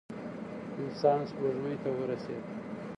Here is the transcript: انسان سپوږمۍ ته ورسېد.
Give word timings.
انسان 0.81 1.19
سپوږمۍ 1.29 1.75
ته 1.83 1.89
ورسېد. 1.97 2.43